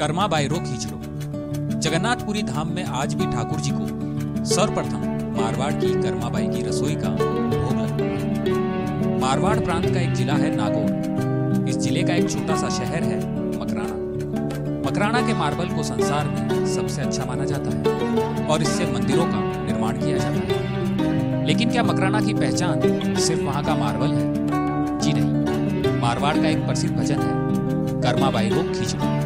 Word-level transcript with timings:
कर्मा 0.00 0.26
बायरो 0.26 0.56
खींचड़ो 0.56 1.78
जगन्नाथपुरी 1.80 2.42
धाम 2.42 2.68
में 2.72 2.84
आज 2.96 3.14
भी 3.14 3.24
ठाकुर 3.26 3.60
जी 3.60 3.70
को 3.70 4.44
सर्वप्रथम 4.44 5.00
मारवाड़ 5.36 5.72
की 5.74 5.88
कर्माबाई 5.94 6.46
की 6.46 6.62
रसोई 6.62 6.94
का 6.94 7.08
भोग 7.14 7.80
मारवाड़ 9.20 9.58
प्रांत 9.60 9.86
का 9.86 10.00
एक 10.00 10.12
जिला 10.12 10.34
है 10.34 10.54
नागौर। 10.56 11.68
इस 11.68 11.76
ज़िले 11.76 12.02
का 12.02 12.14
एक 12.14 12.30
छोटा 12.30 12.56
सा 12.56 12.68
शहर 12.68 13.02
है 13.02 13.18
मकराना। 13.58 13.96
मकराना 14.88 15.26
के 15.26 15.34
मार्बल 15.34 15.74
को 15.74 15.82
संसार 15.82 16.28
में 16.28 16.66
सबसे 16.74 17.02
अच्छा 17.02 17.24
माना 17.24 17.44
जाता 17.44 17.70
है 17.70 18.46
और 18.46 18.62
इससे 18.62 18.86
मंदिरों 18.92 19.24
का 19.24 19.40
निर्माण 19.64 19.98
किया 19.98 20.18
जाता 20.18 20.40
है। 20.46 21.46
लेकिन 21.46 21.70
क्या 21.70 21.82
मकराना 21.82 22.20
की 22.20 22.34
पहचान 22.34 23.16
सिर्फ़ 23.16 23.42
वहाँ 23.42 23.64
का 23.64 23.74
मार्बल 23.76 24.14
है? 24.14 24.98
जी 25.00 25.12
नहीं। 25.12 25.98
मारवाड़ 26.00 26.36
का 26.36 26.48
एक 26.48 26.66
प्रसिद्ध 26.66 26.94
भजन 26.96 27.20
है 27.20 28.00
कर्माबाई 28.02 28.48
रो 28.48 28.62
खींचड़ो 28.64 29.16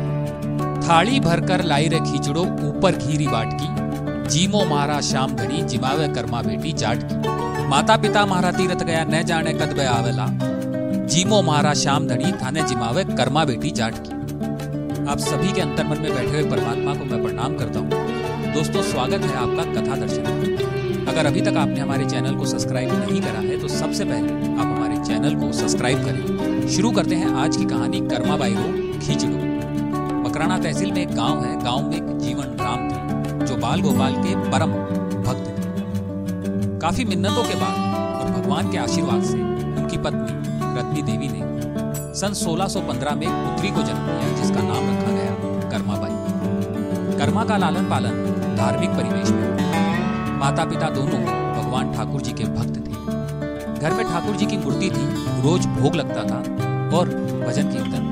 थाली 0.82 1.18
भरकर 1.20 1.62
लाई 1.64 1.88
रे 1.88 1.98
खींचड़ो, 2.00 2.40
ऊपर 2.40 2.96
घीरी 2.96 3.26
बाट 3.26 3.52
की 3.54 4.28
जीमो 4.30 4.64
मारा 4.66 5.00
शाम 5.02 5.34
घड़ी, 5.34 5.62
जिमावे 5.64 6.08
कर्मा 6.08 6.40
बेटी 6.42 6.72
जाट 6.74 7.02
की 7.02 7.66
माता 7.68 7.96
पिता 7.96 8.24
मारा 8.26 8.50
तीरथ 8.52 8.82
गया, 8.84 9.04
न 9.04 9.22
जाने 9.24 9.52
कद 9.52 9.72
बे 9.76 9.84
आवेला। 9.86 10.26
जीमो 11.06 11.40
मारा 11.42 11.74
शाम 11.74 12.06
धड़ी 12.08 12.32
थाने 12.34 12.62
जिमावे 12.64 13.04
कर्मा 13.06 13.44
बेटी 13.44 13.70
जाट 13.70 13.94
की 13.98 15.06
आप 15.06 15.18
सभी 15.20 15.52
के 15.52 15.60
अंतर्मन 15.60 16.00
में 16.00 16.14
बैठे 16.14 16.30
हुए 16.30 16.50
परमात्मा 16.50 16.94
को 16.94 17.04
मैं 17.04 17.22
प्रणाम 17.22 17.56
करता 17.56 17.78
हूँ। 17.78 18.52
दोस्तों, 18.54 18.82
स्वागत 18.82 19.22
है 19.22 19.36
आपका 19.36 19.64
कथा 19.72 19.96
दर्शन 19.96 21.06
अगर 21.08 21.26
अभी 21.26 21.40
तक 21.40 21.56
आपने 21.56 21.80
हमारे 21.80 22.04
चैनल 22.06 22.34
को 22.36 22.46
सब्सक्राइब 22.46 22.92
नहीं 22.98 23.20
करा 23.22 23.40
है 23.40 23.60
तो 23.60 23.68
सबसे 23.70 24.04
पहले 24.04 24.32
आप 24.52 24.66
हमारे 24.66 24.96
चैनल 25.04 25.34
को 25.36 25.52
सब्सक्राइब 25.52 26.04
करें। 26.04 26.68
शुरू 26.70 26.90
करते 26.90 27.14
हैं 27.14 27.32
आज 27.36 27.56
की 27.56 27.64
कहानी 27.66 28.00
कर्माबाई 28.08 28.54
रो 28.54 28.68
खींचड़ो। 29.00 29.71
मकराना 30.32 30.56
तहसील 30.58 30.92
में 30.92 31.00
एक 31.02 31.10
गाँव 31.14 31.42
है। 31.44 31.56
गाँव 31.62 31.88
में 31.88 31.96
एक 31.96 32.04
जीवन 32.18 32.52
राम 32.58 32.88
थे, 32.90 33.46
जो 33.46 33.56
बाल 33.56 33.80
गोपाल 33.80 34.14
के 34.16 34.34
परम 34.50 34.70
भक्त 35.22 35.48
थे। 35.48 36.78
काफ़ी 36.80 37.04
मिन्नतों 37.04 37.42
के 37.42 37.54
बाद 37.54 38.20
और 38.20 38.30
भगवान 38.30 38.70
के 38.70 38.78
आशीर्वाद 38.78 39.22
से 39.22 39.40
उनकी 39.80 39.98
पत्नी 39.98 40.78
रत्नी 40.78 41.02
देवी 41.02 41.28
ने 41.28 41.40
सन 42.14 42.34
1615 42.34 43.14
में 43.14 43.28
पुत्री 43.28 43.70
को 43.70 43.82
जन्म 43.82 44.06
दिया, 44.06 44.30
जिसका 44.36 44.62
नाम 44.62 44.88
रखा 44.90 45.10
गया 45.10 45.34
कर्माबाई। 45.70 47.18
कर्मा 47.18 47.44
का 47.44 47.56
लालन 47.56 47.90
पालन 47.90 48.56
धार्मिक 48.56 48.90
परिवेश 48.90 49.30
में। 49.30 50.38
माता 50.38 50.64
पिता 50.64 50.88
दोनों 50.90 51.20
भगवान 51.58 51.92
ठाकुर 51.92 52.20
जी 52.20 52.32
के 52.32 52.44
भक्त 52.44 52.76
थे। 52.78 53.80
घर 53.80 53.94
में 53.94 54.04
ठाकुर 54.04 54.36
जी 54.36 54.46
की 54.46 54.56
मूर्ति 54.56 54.90
थी, 54.90 55.04
रोज 55.42 55.66
भोग 55.76 55.94
लगता 55.94 56.24
था 56.24 56.40
और 56.96 57.14
भजन 57.46 57.72
कीर्तन 57.72 58.11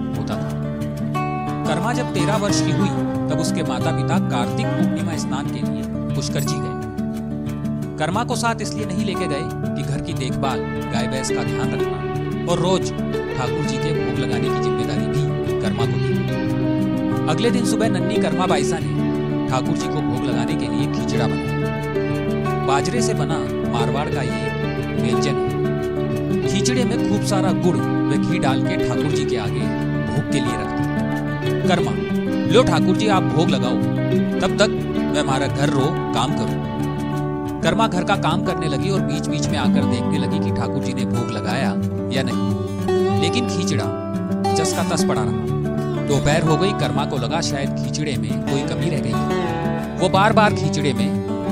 कर्मा 1.71 1.93
जब 1.93 2.13
तेरह 2.15 2.37
वर्ष 2.43 2.61
की 2.61 2.73
हुई, 2.73 2.89
तब 3.31 3.41
उसके 3.41 3.63
माता 3.63 3.91
पिता 3.97 4.19
कार्तिक 4.31 4.67
पूर्णिमा 4.69 5.17
स्नान 5.17 5.51
के 5.51 5.61
लिए 5.61 6.15
पुष्कर 6.15 6.41
जी 6.43 6.57
गए। 6.57 7.97
कर्मा 7.99 8.25
को 8.25 8.37
साथ 8.37 8.63
इसलिए 8.63 8.87
नहीं 8.87 9.05
लेके 9.05 9.27
गए 9.29 9.75
कि 9.75 9.83
घर 9.83 10.01
की 10.07 10.13
देखभाल 10.15 10.65
गाय 10.95 11.07
भैंस 11.13 11.31
का 11.31 11.45
ध्यान 11.45 11.71
रखना 11.75 12.51
और 12.53 12.59
रोज 12.59 12.91
ठाकुर 12.91 13.63
जी 13.67 13.77
के 13.77 13.93
भोग 14.01 14.19
लगाने 14.19 14.49
की 14.49 14.63
ज़िम्मेदारी 14.65 15.07
भी 15.13 15.61
कर्मा 15.63 15.87
को 15.87 16.01
दी 16.01 17.29
अगले 17.35 17.51
दिन 17.51 17.65
सुबह 17.67 17.89
नन्नी 17.91 18.17
कर्मा 18.23 18.47
बाईसा 18.55 18.79
ने 18.83 19.49
ठाकुर 19.51 19.77
जी 19.77 19.89
को 19.89 20.01
भोग 20.01 20.25
लगाने 20.25 20.55
के 20.55 20.75
लिए 20.75 20.93
खिचड़ा 20.93 21.27
बनाया। 21.27 22.67
बाजरे 22.67 23.03
से 23.03 23.15
बना 23.15 23.39
मारवाड़ 23.73 24.09
का 24.09 24.23
ये 24.23 24.43
व्यंजन 25.01 26.47
खिचड़े 26.49 26.85
में 26.85 26.99
खूब 27.09 27.23
सारा 27.29 27.53
गुड़ 27.63 27.77
व 27.77 28.23
घी 28.23 28.39
डाल 28.39 28.69
के 28.69 28.87
ठाकुर 28.89 29.13
जी 29.13 29.25
के 29.25 29.37
आगे 29.47 29.67
भोग 30.11 30.33
के 30.33 30.41
लिए 30.41 30.57
रखते 30.57 30.83
हैं 30.83 30.90
कर्मा। 31.71 31.91
लो 32.53 32.63
ठाकुर 32.63 32.97
जी 32.97 33.09
आप 33.09 33.23
भोग 33.23 33.51
लगाओ। 33.51 33.75
तब 34.41 34.57
तक 34.59 34.69
मैं 35.15 35.21
हमारा 35.21 35.47
घर 35.47 35.69
रो, 35.69 35.87
काम 36.15 36.33
करूँ। 36.33 37.61
कर्मा 37.63 37.87
घर 37.89 38.05
का 38.05 38.17
काम 38.17 38.45
करने 38.45 38.69
लगी 38.69 38.91
और 38.91 39.01
बीच 39.01 39.27
बीच 39.27 39.47
में 39.49 39.59
आकर 39.59 39.85
देखने 39.85 40.19
लगी 40.19 40.39
कि 40.39 40.51
ठाकुर 40.57 40.83
जी 40.83 40.95
ने 40.95 41.05
भोग 41.05 41.31
लगाया 41.31 41.71
या 42.13 42.23
नहीं। 42.23 43.21
लेकिन 43.21 43.49
खींचड़ा 43.49 43.85
जस 44.55 44.73
का 44.73 44.85
तस 44.85 45.05
पड़ा 45.05 45.23
रहा। 45.25 46.07
दोपहर 46.09 46.43
हो 46.43 46.57
गई, 46.57 46.73
कर्मा 46.73 47.05
को 47.05 47.17
लगा 47.17 47.41
शायद 47.41 47.71
खींचड़े 47.71 48.17
में 48.17 48.43
कोई 48.43 48.63
कमी 48.63 48.91
रह 48.91 49.01
गई 49.01 49.13
है। 49.13 49.97
वो 49.99 50.09
बार 50.09 50.33
बार 50.33 50.55
खींचड़े 50.55 50.93
में 50.93 51.09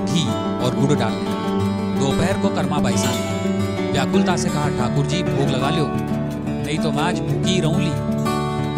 घी 0.06 0.26
और 0.64 0.76
गुड़ 0.80 0.98
डालने 0.98 1.20
लगी 1.20 2.00
दोपहर 2.00 2.42
को 2.42 2.48
कर्मा 2.48 2.78
बाईसा 2.78 3.10
ने 3.10 3.92
व्याकुलता 3.92 4.36
से 4.36 4.48
कहा 4.48 4.68
ठाकुर 4.68 5.06
जी 5.06 5.22
भोग 5.22 5.48
लगा 5.48 5.70
लो। 5.70 5.88
नहीं 6.66 6.78
तो 6.78 6.92
मैं 6.92 7.02
आज 7.02 7.20
भूखी 7.20 7.60
रहूँगी। 7.60 8.17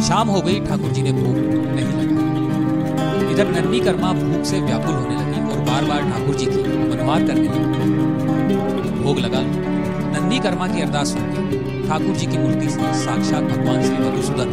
शाम 0.00 0.28
हो 0.28 0.40
गई, 0.42 0.60
ठाकुर 0.60 0.90
जी 0.90 1.02
ने 1.02 1.12
भोग 1.12 1.36
नहीं 1.74 1.86
लगा। 1.88 3.30
इधर 3.30 3.48
नन्नी 3.50 3.80
कर्मा 3.80 4.12
भूख 4.12 4.44
से 4.44 4.60
व्याकुल 4.60 4.94
होने 4.94 5.16
लगी 5.16 5.40
और 5.50 5.60
बार 5.66 5.84
बार 5.84 6.10
ठाकुर 6.10 6.34
जी 6.34 6.46
की 6.46 6.62
मनमार 6.90 7.26
करने 7.26 7.48
लगी, 7.48 9.02
भोग 9.02 9.18
लगा 9.18 9.40
नन्नी 9.40 10.38
कर्मा 10.38 10.68
की 10.68 10.82
अरदास 10.82 11.14
के 11.16 11.88
ठाकुर 11.88 12.14
जी 12.14 12.26
की 12.26 12.38
मूर्ति 12.38 12.70
से 12.70 12.92
साक्षात 12.96 13.42
भगवान 13.44 13.82
श्री 13.82 13.98
मधुसूदन 13.98 14.50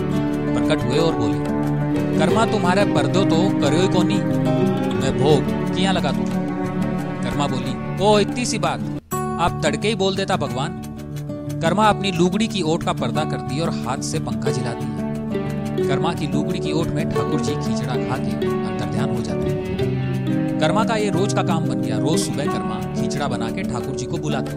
प्रकट 0.53 0.83
हुए 0.83 0.97
और 0.99 1.15
बोले, 1.15 1.39
कर्मा 2.19 2.45
तुम्हारे 2.45 2.85
पर्दो 2.93 3.23
तो 3.25 3.41
करो 3.59 3.87
को 3.89 4.03
नहीं 4.03 4.21
मैं 4.93 5.17
भोग 5.17 5.41
किया 5.75 5.91
लगा 5.91 6.11
तू 6.11 6.23
कर्मा 7.23 7.47
बोली, 7.47 7.73
ओ, 8.01 8.17
इतनी 8.19 8.45
सी 8.45 8.57
बात, 8.59 8.79
आप 9.13 9.59
तड़के 9.63 9.87
ही 9.87 9.95
बोल 9.95 10.15
देता 10.15 10.35
भगवान। 10.37 10.83
कर्मा 11.61 11.85
अपनी 11.85 12.11
लुगड़ी 12.11 12.47
की 12.47 12.61
ओट 12.63 12.83
का 12.83 12.93
पर्दा 12.95 13.23
करती 13.25 13.59
और 13.59 13.69
हाथ 13.77 14.01
से 14.03 14.19
पंखा 14.19 14.51
झिलाती 14.51 14.85
कर्मा 15.79 16.13
की 16.13 16.27
लुगड़ी 16.27 16.59
की 16.59 16.71
ओट 16.71 16.87
में 16.89 17.09
ठाकुर 17.09 17.41
जी 17.41 17.55
खींचड़ा 17.55 17.95
खा 17.97 18.17
के 18.17 18.31
अंतर 18.45 18.91
ध्यान 18.91 19.09
हो 19.09 19.21
जाते 19.21 19.49
हैं। 19.49 20.59
कर्मा 20.59 20.83
का 20.83 20.95
ये 20.95 21.09
रोज 21.09 21.33
का 21.33 21.43
काम 21.43 21.65
बन 21.65 21.81
गया। 21.81 21.97
रोज 21.99 22.19
सुबह 22.19 22.45
कर्मा 22.45 22.79
खींचड़ा 22.93 23.27
बना 23.27 23.49
के 23.51 23.63
ठाकुर 23.63 23.95
जी 23.95 24.05
को 24.05 24.17
बुलाते 24.17 24.51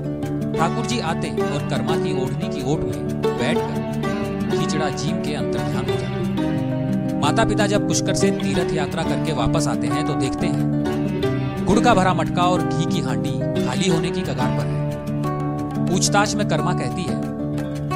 ठाकुर 0.52 0.86
जी 0.86 0.98
आते 1.00 1.30
और 1.44 1.68
कर्मा 1.68 1.96
की 1.96 2.12
ओढ़नी 2.22 2.48
की 2.48 2.62
ओट 2.72 2.80
में 2.80 3.22
बैठकर 3.22 4.50
खींचड़ा 4.50 4.88
जीव 4.90 5.22
के 5.26 5.34
अंतर 5.34 5.58
ध्यान 5.60 5.84
हो 5.84 5.98
जाते 5.98 7.18
माता 7.18 7.44
पिता 7.44 7.66
जब 7.66 7.86
पुष्कर 7.88 8.14
से 8.14 8.30
तीर्थ 8.32 8.74
यात्रा 8.74 9.02
करके 9.02 9.32
वापस 9.32 9.66
आते 9.68 9.86
हैं 9.86 10.06
तो 10.06 10.14
देखते 10.14 10.46
हैं, 10.46 11.64
गुड़ 11.66 11.80
का 11.80 11.94
भरा 11.94 12.14
मटका 12.14 12.42
और 12.44 12.62
घी 12.62 12.84
की 12.86 13.00
हांडी 13.00 13.32
खाली 13.66 13.88
होने 13.88 14.10
की 14.10 14.20
कगार 14.22 14.56
पर 14.58 14.66
है। 14.66 15.86
पूछताछ 15.86 16.34
में 16.34 16.48
कर्मा 16.48 16.72
कहती 16.72 17.02
है, 17.02 17.16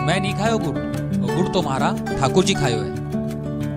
मैं 0.06 0.20
नहीं 0.20 0.34
खायो 0.34 0.58
गुड़? 0.58 0.76
गुड़ 1.26 1.48
तो 1.48 1.62
मारा, 1.62 1.90
ठाकुर 2.10 2.44
जी 2.44 2.54
खायो 2.54 2.78
है। 2.78 3.03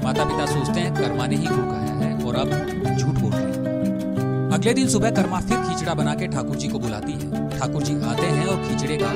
माता 0.08 0.24
पिता 0.24 0.46
सोचते 0.46 0.80
हैं, 0.80 0.96
कर्मा 0.96 1.28
ने 1.28 1.36
ही 1.36 1.48
गुड़ 1.48 1.58
खाया 1.58 1.94
है, 1.94 2.26
और 2.26 2.36
अब 2.36 2.50
झूठ 2.98 3.16
बोल 3.16 3.32
रहे 3.32 3.42
हैं। 3.42 4.50
अगले 4.54 4.74
दिन 4.74 4.88
सुबह 4.88 5.12
कर्मा 5.12 5.40
फिर 5.40 5.58
खींचड़ा 5.58 5.94
बना 5.94 6.16
के 6.16 6.28
ठाकुर 6.28 6.56
जी 6.56 6.68
को 6.68 6.80
बुलाती 6.80 7.12
है। 7.12 7.60
ठाकुर 7.60 7.84
जी 7.84 7.94
आते 8.02 8.22
हैं 8.22 8.48
और 8.48 8.56
खींचड़े 8.56 8.98
का 8.98 9.08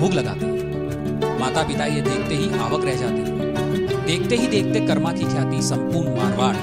भोग 0.00 0.12
लगाते 0.12 0.46
हैं। 0.46 1.40
माता 1.40 1.62
पिता 1.62 1.84
ये 1.84 2.00
देखते 2.00 2.34
ही 2.34 2.58
आवक 2.58 2.84
रह 2.84 2.94
जाते 2.94 3.14
हैं। 3.14 4.06
देखते 4.06 4.36
ही 4.36 4.46
देखते 4.46 4.86
कर्मा 4.86 5.12
की 5.12 5.24
ख्याति 5.24 5.62
संपूर्ण 5.62 6.16
मारवाड़ 6.16 6.56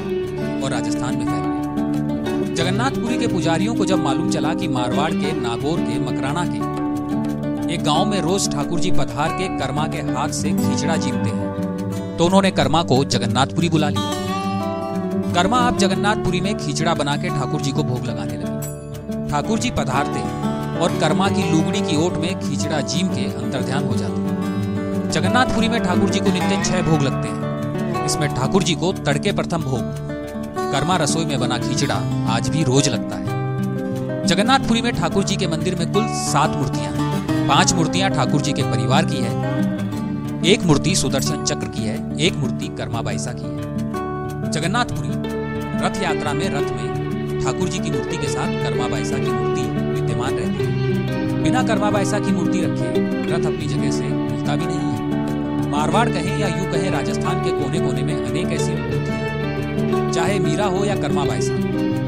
और 0.63 0.72
राजस्थान 0.72 1.17
में 1.17 1.25
फैल 1.25 1.43
गई। 1.43 2.53
जगन्नाथपुरी 2.55 3.17
के 3.17 3.27
पुजारियों 3.27 3.75
को 3.75 3.85
जब 3.85 3.99
मालूम 3.99 4.29
चला 4.29 4.53
कि 4.53 4.67
मारवाड़ 4.67 5.11
के, 5.11 5.31
नागौर 5.41 5.79
के, 5.79 5.99
मकराना 5.99 6.45
के, 6.45 7.73
एक 7.73 7.83
गाँव 7.83 8.05
में 8.05 8.22
रोज 8.22 8.51
ठाकुर 8.51 8.79
जी 8.79 8.91
पधार 8.91 9.29
के 9.29 9.47
कर्मा 9.57 9.88
के 9.88 9.97
हाथ 9.97 10.29
से 10.29 10.49
खींचड़ा 10.49 10.95
जीतते 10.95 11.29
हैं 11.29 11.53
तो 12.18 12.25
उन्होंने 12.25 12.51
कर्मा 12.51 12.84
को 12.84 13.03
जगन्नाथपुरी 13.06 13.69
बुला 13.69 13.90
लिया। 13.90 15.31
कर्मा 15.34 15.59
आप 15.59 15.78
जगन्नाथपुरी 15.78 16.41
में 16.41 16.57
खींचड़ा 16.57 16.94
बना 16.94 17.16
के 17.18 17.29
ठाकुर 17.29 17.62
जी 17.62 17.72
को 17.72 17.84
भोग 17.84 18.06
लगाने 18.06 18.38
लगे। 18.38 19.29
ठाकुर 19.29 19.59
जी 19.59 19.72
पधारते 19.72 20.19
और 20.79 20.97
कर्मा 21.00 21.29
की 21.29 21.50
लुगड़ी 21.52 21.81
की 21.81 21.96
ओट 21.97 22.18
में 22.18 22.40
खींचड़ा 22.40 22.81
जीम 22.81 23.07
के 23.07 23.25
अंतर्ध्यान 23.34 23.84
हो 23.84 23.96
जाते। 23.96 25.12
जगन्नाथपुरी 25.12 25.69
में 25.69 25.79
ठाकुर 25.84 26.09
जी 26.09 26.19
को 26.19 26.31
नित्य 26.31 26.63
छह 26.66 26.81
भोग 26.81 27.02
लगते 27.02 27.29
हैं। 27.29 28.06
इसमें 28.06 28.28
ठाकुर 28.35 28.63
जी 28.63 28.75
को 28.75 28.91
तड़के 28.94 29.31
प्रथम 29.31 29.63
भोग, 29.63 29.81
कर्मा 30.73 30.97
रसोई 30.97 31.26
में 31.26 31.40
बना 31.40 31.58
खींचड़ा 31.58 31.96
आज 32.29 32.49
भी 32.49 32.64
रोज 32.64 32.90
लगता 32.90 33.16
है। 33.16 34.26
जगन्नाथपुरी 34.28 34.82
में 34.82 34.91
ठाकुर 34.93 35.23
जी 35.23 35.35
के 35.35 35.47
मंदिर 35.47 35.76
में 35.76 35.91
कुल 35.93 36.08
सात 36.08 36.55
मूर्तियाँ 36.55 36.91
हैं। 36.93 37.47
पाँच 37.47 37.73
मूर्तियाँ 37.73 38.09
ठाकुर 38.09 38.41
जी 38.41 38.53
के 38.53 38.64
परिवार 38.64 39.05
की 39.05 39.17
है। 39.17 39.83
एक 40.45 40.63
मूर्ति 40.63 40.95
सुदर्शन 40.95 41.43
चक्र 41.43 41.67
की 41.67 41.81
है, 41.81 42.17
एक 42.19 42.34
मूर्ति 42.34 42.67
कर्मा 42.67 43.01
बाईसा 43.01 43.31
की 43.34 43.43
है। 43.43 44.51
जगन्नाथपुरी 44.51 45.09
रथ 45.84 46.01
यात्रा 46.03 46.34
में 46.34 46.49
रथ 46.49 46.72
में 46.72 47.43
ठाकुर 47.43 47.69
जी 47.69 47.79
की 47.79 47.91
मूर्ति 47.91 48.17
के 48.17 48.28
साथ 48.28 48.47
कर्मा 48.63 48.87
बाईसा 48.87 49.17
की 49.17 49.31
मूर्ति 49.31 49.61
विद्यमान 50.01 50.34
रहती 50.34 50.63
है। 50.63 51.43
बिना 51.43 51.63
कर्मा 51.63 51.91
बाईसा 51.91 52.19
की 52.19 52.31
मूर्ति 52.31 52.61
रखे 52.61 52.91
रथ 53.31 53.45
अपनी 53.45 53.67
जगह 53.67 53.91
से 53.91 54.03
हिलता 54.03 54.55
भी 54.55 54.66
नहीं 54.66 54.78
है। 54.78 55.69
मारवाड़ 55.72 56.09
कहें 56.09 56.40
या 56.40 56.47
यूँ 56.47 56.72
कहें, 56.72 56.89
राजस्थान 56.91 57.43
के 57.43 57.51
कोने 57.51 57.79
कोने 57.79 58.03
में 58.03 58.25
अनेक 58.25 58.47
ऐसी 58.47 58.72
हैं। 58.72 60.11
चाहे 60.11 60.39
मीरा 60.39 60.66
हो 60.66 60.85
या 60.85 60.96
कर्मा 60.96 61.25
बाईसा, 61.25 61.53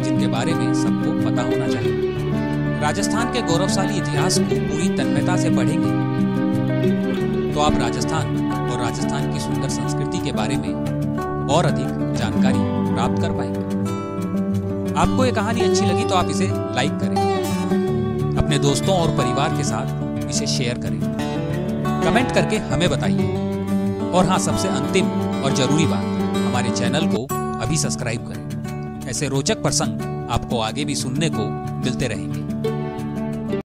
जिनके 0.01 0.27
बारे 0.27 0.53
में 0.53 0.73
सबको 0.73 1.29
पता 1.29 1.41
होना 1.41 1.67
चाहिए। 1.67 2.81
राजस्थान 2.81 3.33
के 3.33 3.41
गौरवशाली 3.41 3.97
इतिहास 3.97 4.39
को 4.39 4.43
पूरी 4.43 4.89
तन्मयता 4.89 5.37
से 5.37 5.49
पढ़ेंगे 5.49 6.14
तो 7.55 7.61
आप 7.61 7.75
राजस्थान 7.77 8.51
और 8.51 8.79
राजस्थान 8.79 9.31
की 9.33 9.39
सुंदर 9.39 9.69
संस्कृति 9.69 10.17
के 10.17 10.31
बारे 10.31 10.55
में 10.55 10.73
और 11.47 11.65
अधिक 11.65 12.15
जानकारी 12.17 12.59
प्राप्त 12.93 13.21
कर 13.21 13.31
पाएँगे। 13.31 14.93
आपको 14.99 15.25
ये 15.25 15.31
कहानी 15.31 15.61
अच्छी 15.61 15.85
लगी 15.85 16.03
तो 16.03 16.15
आप 16.15 16.29
इसे 16.29 16.47
लाइक 16.75 16.91
करें। 16.91 18.37
अपने 18.37 18.59
दोस्तों 18.59 18.95
और 18.95 19.15
परिवार 19.17 19.55
के 19.57 19.63
साथ 19.63 20.27
इसे 20.29 20.47
शेयर 20.47 20.77
करें। 20.77 20.99
कमेंट 22.03 22.31
करके 22.31 22.57
हमें 22.65 22.89
बताइए। 22.89 23.27
और 24.11 24.25
हाँ 24.25 24.39
सबसे 24.39 24.67
अंतिम 24.67 25.05
और 25.43 25.55
ज़रूरी 25.55 25.85
बात, 25.85 26.05
हमारे 26.37 26.69
चैनल 26.69 27.07
को 27.07 27.25
अभी 27.61 27.77
सब्सक्राइब 27.77 28.27
करें। 28.27 29.09
ऐसे 29.09 29.27
रोचक 29.27 29.61
प्रसंग 29.61 30.27
आपको 30.31 30.59
आगे 30.59 30.85
भी 30.85 30.95
सुनने 30.95 31.29
को 31.29 31.49
मिलते 31.79 32.07
रहेंगे। 32.07 32.34